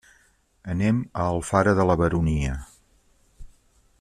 Anem 0.73 1.01
a 1.01 1.25
Alfara 1.33 1.75
de 1.81 1.87
la 1.91 1.99
Baronia. 2.03 2.57